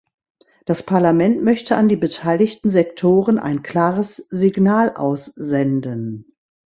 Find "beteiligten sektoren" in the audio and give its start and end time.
1.95-3.37